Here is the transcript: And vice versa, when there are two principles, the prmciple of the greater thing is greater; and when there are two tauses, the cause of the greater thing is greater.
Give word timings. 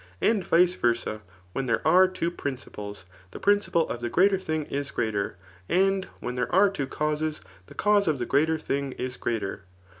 And 0.19 0.43
vice 0.43 0.73
versa, 0.73 1.21
when 1.53 1.67
there 1.67 1.87
are 1.87 2.07
two 2.07 2.31
principles, 2.31 3.05
the 3.29 3.39
prmciple 3.39 3.87
of 3.87 3.99
the 4.01 4.09
greater 4.09 4.39
thing 4.39 4.63
is 4.65 4.89
greater; 4.89 5.37
and 5.69 6.05
when 6.19 6.33
there 6.33 6.51
are 6.51 6.71
two 6.71 6.87
tauses, 6.87 7.41
the 7.67 7.75
cause 7.75 8.07
of 8.07 8.17
the 8.17 8.25
greater 8.25 8.57
thing 8.57 8.93
is 8.93 9.15
greater. 9.15 9.65